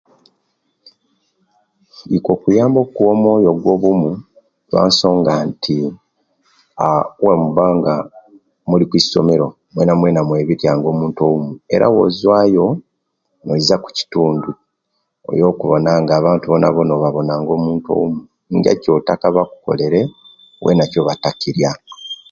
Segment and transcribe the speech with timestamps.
[2.17, 4.11] Ikwo kuyamba okuwa omoyo gwobumu
[4.67, 5.75] kulensonga nti
[7.19, 7.93] bwemuba nga
[8.69, 12.65] muli kwisomero mwenamwena mwenitoya nga omuntu obumu era obwemuzuwayo
[13.45, 14.49] muiza kukitundu
[15.27, 18.21] olina okuwona nga abantu bonabona obawona nga omuntu oumu
[18.57, 20.05] nga kyotaka bakukoleriye
[20.61, 21.71] bwena kyobatakiriya